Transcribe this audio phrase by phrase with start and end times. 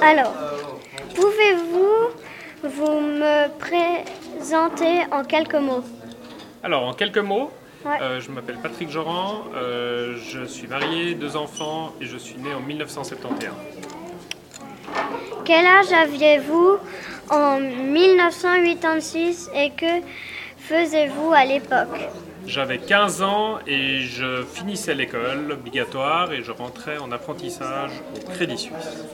[0.00, 0.32] Alors,
[1.14, 2.08] pouvez-vous
[2.64, 5.84] vous me présenter en quelques mots?
[6.62, 7.50] Alors, en quelques mots,
[7.84, 7.98] Ouais.
[8.00, 12.54] euh, je m'appelle Patrick Joran, euh, je suis marié, deux enfants et je suis né
[12.54, 13.50] en 1971.
[15.44, 16.76] Quel âge aviez-vous
[17.30, 20.00] en 1986 et que
[20.68, 22.08] faisiez-vous à l'époque
[22.46, 28.58] J'avais 15 ans et je finissais l'école obligatoire et je rentrais en apprentissage au Crédit
[28.58, 29.04] Suisse.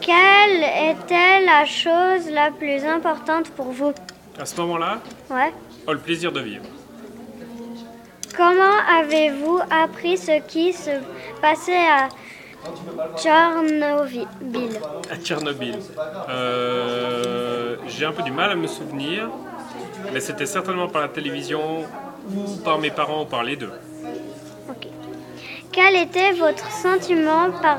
[0.00, 0.62] Quelle
[0.96, 3.92] était la chose la plus importante pour vous?
[4.38, 4.98] À ce moment-là,
[5.30, 5.52] Ouais.
[5.86, 6.64] oh, le plaisir de vivre.
[8.36, 10.90] Comment avez-vous appris ce qui se
[11.42, 12.08] passait à
[13.16, 14.26] Tchernobyl?
[15.10, 15.78] À Tchernobyl.
[16.28, 19.28] Euh, J'ai un peu du mal à me souvenir,
[20.12, 21.84] mais c'était certainement par la télévision
[22.34, 23.72] ou par mes parents ou par les deux.
[24.68, 24.86] Ok.
[25.72, 27.78] Quel était votre sentiment par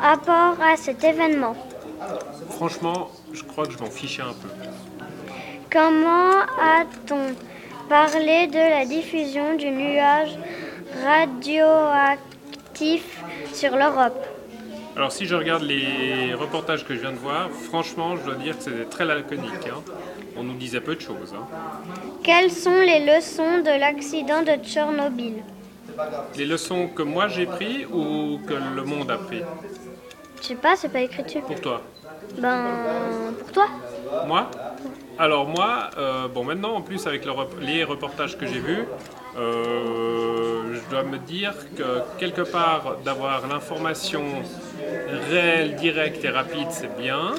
[0.00, 1.56] rapport à cet événement?
[2.50, 4.48] Franchement, je crois que je m'en fichais un peu.
[5.70, 6.40] Comment
[6.80, 7.34] a-t-on
[7.88, 10.36] parlé de la diffusion du nuage
[11.04, 13.04] radioactif
[13.52, 14.18] sur l'Europe?
[14.96, 18.56] Alors si je regarde les reportages que je viens de voir, franchement, je dois dire
[18.56, 19.68] que c'était très laconique.
[19.68, 19.82] hein.
[20.38, 21.34] On nous disait peu de choses.
[21.34, 21.44] hein.
[22.22, 25.42] Quelles sont les leçons de l'accident de Tchernobyl
[26.36, 29.42] Les leçons que moi j'ai pris ou que le monde a pris
[30.40, 31.40] Je sais pas, c'est pas écrit dessus.
[31.40, 31.82] Pour toi
[32.38, 33.66] Ben, pour toi
[34.26, 34.50] Moi?
[35.18, 38.84] Alors moi, euh, bon maintenant en plus avec le rep- les reportages que j'ai vus,
[39.36, 44.22] euh, je dois me dire que quelque part d'avoir l'information
[45.30, 47.34] réelle, directe et rapide, c'est bien.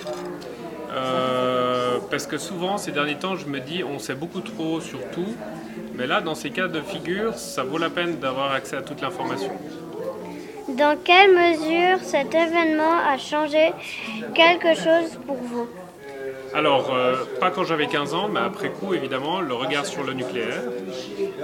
[0.91, 4.99] Euh, parce que souvent ces derniers temps, je me dis on sait beaucoup trop sur
[5.11, 5.35] tout,
[5.95, 9.01] mais là dans ces cas de figure, ça vaut la peine d'avoir accès à toute
[9.01, 9.51] l'information.
[10.69, 13.71] Dans quelle mesure cet événement a changé
[14.35, 15.67] quelque chose pour vous?
[16.53, 20.13] Alors, euh, pas quand j'avais 15 ans, mais après coup, évidemment, le regard sur le
[20.13, 20.63] nucléaire,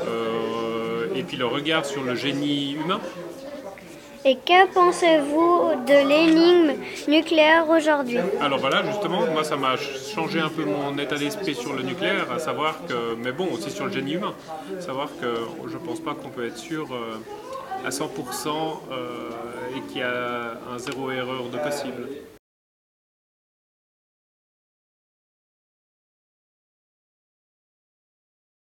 [0.08, 3.00] euh, et puis le regard sur le génie humain.
[4.28, 6.74] Et que pensez-vous de l'énigme
[7.08, 11.74] nucléaire aujourd'hui Alors voilà, justement, moi, ça m'a changé un peu mon état d'esprit sur
[11.74, 14.34] le nucléaire, à savoir que, mais bon, aussi sur le génie humain,
[14.80, 15.28] savoir que
[15.72, 17.20] je pense pas qu'on peut être sûr euh,
[17.86, 19.30] à 100% euh,
[19.78, 22.08] et qu'il y a un zéro erreur de possible.